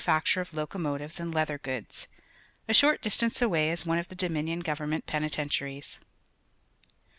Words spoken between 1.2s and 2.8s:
leather goods. A